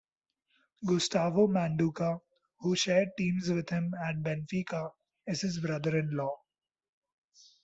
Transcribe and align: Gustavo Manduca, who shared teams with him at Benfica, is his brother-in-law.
Gustavo 0.83 1.45
Manduca, 1.47 2.19
who 2.61 2.75
shared 2.75 3.09
teams 3.19 3.51
with 3.51 3.69
him 3.69 3.93
at 4.03 4.23
Benfica, 4.23 4.89
is 5.27 5.41
his 5.41 5.59
brother-in-law. 5.59 6.37